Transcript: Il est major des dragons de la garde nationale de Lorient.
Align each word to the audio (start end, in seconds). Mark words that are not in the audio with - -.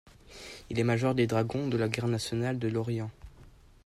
Il 0.71 0.79
est 0.79 0.83
major 0.83 1.13
des 1.13 1.27
dragons 1.27 1.67
de 1.67 1.77
la 1.77 1.87
garde 1.87 2.09
nationale 2.09 2.57
de 2.57 2.67
Lorient. 2.67 3.11